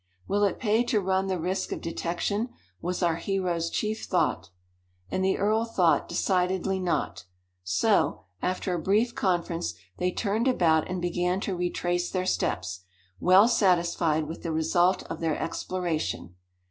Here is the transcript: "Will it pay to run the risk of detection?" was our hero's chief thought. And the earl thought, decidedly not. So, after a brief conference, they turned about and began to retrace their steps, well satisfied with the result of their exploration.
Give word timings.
"Will 0.27 0.43
it 0.45 0.57
pay 0.57 0.83
to 0.85 0.99
run 0.99 1.27
the 1.27 1.37
risk 1.37 1.71
of 1.71 1.79
detection?" 1.79 2.49
was 2.81 3.03
our 3.03 3.17
hero's 3.17 3.69
chief 3.69 4.05
thought. 4.05 4.49
And 5.11 5.23
the 5.23 5.37
earl 5.37 5.63
thought, 5.63 6.09
decidedly 6.09 6.79
not. 6.79 7.25
So, 7.63 8.21
after 8.41 8.73
a 8.73 8.81
brief 8.81 9.13
conference, 9.13 9.75
they 9.97 10.11
turned 10.11 10.47
about 10.47 10.89
and 10.89 11.03
began 11.03 11.39
to 11.41 11.55
retrace 11.55 12.09
their 12.09 12.25
steps, 12.25 12.79
well 13.19 13.47
satisfied 13.47 14.27
with 14.27 14.41
the 14.41 14.51
result 14.51 15.03
of 15.03 15.19
their 15.19 15.37
exploration. 15.37 16.33